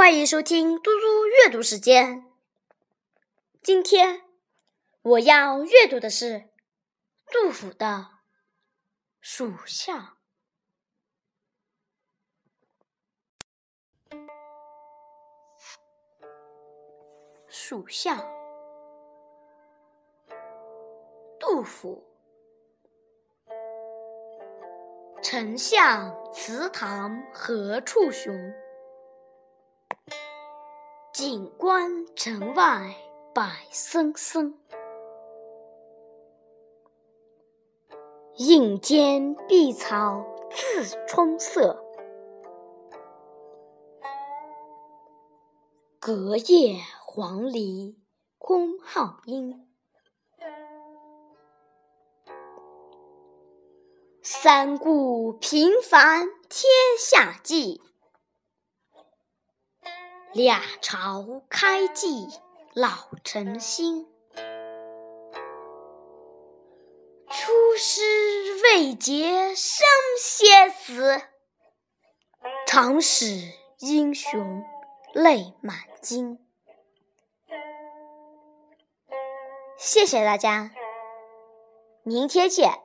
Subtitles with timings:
[0.00, 2.24] 欢迎收听嘟嘟阅读时间。
[3.62, 4.22] 今天
[5.02, 6.48] 我要阅读的是
[7.30, 7.86] 杜甫的
[9.20, 10.16] 《蜀相》。
[17.46, 18.16] 《蜀相》，
[21.38, 22.02] 杜甫。
[25.22, 28.32] 丞相祠堂何处寻？
[31.22, 32.96] 锦官城外
[33.34, 34.58] 柏森森。
[38.38, 41.84] 映间碧草自春色，
[45.98, 47.96] 隔叶黄鹂
[48.38, 49.68] 空号音。
[54.22, 57.82] 三顾频烦天下计。
[60.32, 62.28] 两朝开济
[62.72, 64.06] 老臣心，
[67.28, 68.00] 出师
[68.62, 69.84] 未捷身
[70.20, 71.20] 先死，
[72.64, 73.24] 长使
[73.80, 74.64] 英雄
[75.14, 76.38] 泪满襟。
[79.76, 80.70] 谢谢大家，
[82.04, 82.80] 明天见。